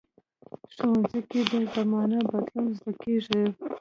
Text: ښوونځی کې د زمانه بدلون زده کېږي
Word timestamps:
ښوونځی 0.73 1.21
کې 1.29 1.39
د 1.51 1.53
زمانه 1.73 2.19
بدلون 2.29 2.67
زده 2.77 2.91
کېږي 3.01 3.43